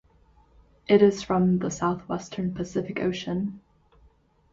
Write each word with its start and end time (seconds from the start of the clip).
It 0.87 1.03
is 1.03 1.21
from 1.21 1.59
the 1.59 1.69
southwestern 1.69 2.55
Pacific 2.55 2.99
Ocean. 3.01 3.61